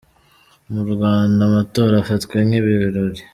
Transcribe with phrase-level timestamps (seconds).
[0.71, 3.21] Mu Rwanda amatora afatwa nk’ ibirori.